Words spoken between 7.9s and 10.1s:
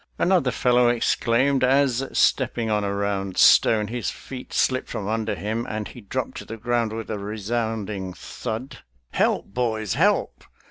thud," Help, boys,